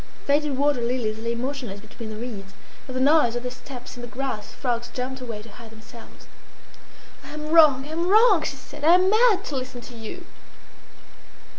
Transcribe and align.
Faded 0.25 0.57
water 0.57 0.81
lilies 0.81 1.19
lay 1.19 1.35
motionless 1.35 1.79
between 1.79 2.09
the 2.09 2.15
reeds. 2.15 2.53
At 2.87 2.95
the 2.95 2.99
noise 2.99 3.35
of 3.35 3.43
their 3.43 3.51
steps 3.51 3.95
in 3.95 4.01
the 4.01 4.07
grass, 4.07 4.51
frogs 4.51 4.87
jumped 4.87 5.21
away 5.21 5.43
to 5.43 5.49
hide 5.49 5.69
themselves. 5.69 6.25
"I 7.23 7.29
am 7.35 7.49
wrong! 7.51 7.85
I 7.85 7.89
am 7.91 8.07
wrong!" 8.09 8.41
she 8.41 8.55
said. 8.55 8.83
"I 8.83 8.95
am 8.95 9.11
mad 9.11 9.45
to 9.45 9.55
listen 9.55 9.81
to 9.81 9.95
you!" 9.95 10.25